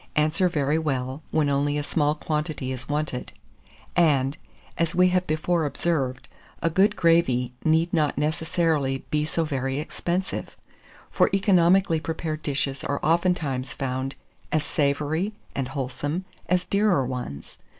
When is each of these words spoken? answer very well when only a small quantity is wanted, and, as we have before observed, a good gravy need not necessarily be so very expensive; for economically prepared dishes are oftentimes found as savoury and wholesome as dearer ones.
answer 0.15 0.49
very 0.49 0.79
well 0.79 1.21
when 1.29 1.47
only 1.47 1.77
a 1.77 1.83
small 1.83 2.15
quantity 2.15 2.71
is 2.71 2.89
wanted, 2.89 3.31
and, 3.95 4.35
as 4.75 4.95
we 4.95 5.09
have 5.09 5.27
before 5.27 5.63
observed, 5.63 6.27
a 6.63 6.71
good 6.71 6.95
gravy 6.95 7.53
need 7.63 7.93
not 7.93 8.17
necessarily 8.17 9.03
be 9.11 9.25
so 9.25 9.43
very 9.43 9.79
expensive; 9.79 10.57
for 11.11 11.29
economically 11.35 11.99
prepared 11.99 12.41
dishes 12.41 12.83
are 12.83 12.99
oftentimes 13.03 13.73
found 13.73 14.15
as 14.51 14.63
savoury 14.63 15.33
and 15.53 15.67
wholesome 15.67 16.25
as 16.49 16.65
dearer 16.65 17.05
ones. 17.05 17.59